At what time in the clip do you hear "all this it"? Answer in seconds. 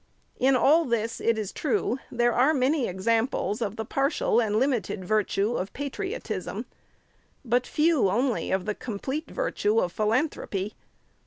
0.55-1.37